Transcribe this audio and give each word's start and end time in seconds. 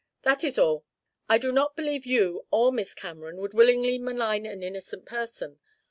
"That 0.23 0.43
is 0.43 0.57
all. 0.57 0.83
I 1.29 1.37
do 1.37 1.51
not 1.51 1.75
believe 1.75 2.07
you 2.07 2.47
or 2.49 2.71
Miss 2.73 2.95
Cameron 2.95 3.37
would 3.37 3.53
willingly 3.53 3.99
malign 3.99 4.47
an 4.47 4.63
innocent 4.63 5.05
person. 5.05 5.59